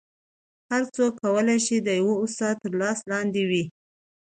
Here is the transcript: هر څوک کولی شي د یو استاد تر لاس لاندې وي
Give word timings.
هر 0.71 0.83
څوک 0.95 1.13
کولی 1.23 1.57
شي 1.65 1.77
د 1.81 1.87
یو 2.01 2.09
استاد 2.23 2.55
تر 2.63 2.71
لاس 2.81 2.99
لاندې 3.11 3.41
وي 3.49 3.63